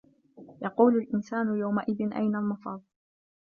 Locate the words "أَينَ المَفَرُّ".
2.13-2.79